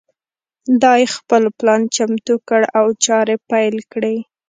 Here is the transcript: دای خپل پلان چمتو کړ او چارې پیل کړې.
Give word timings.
دای 0.83 1.01
خپل 1.15 1.43
پلان 1.57 1.81
چمتو 1.95 2.35
کړ 2.47 2.61
او 2.79 2.85
چارې 3.05 3.35
پیل 3.49 3.75
کړې. 3.91 4.15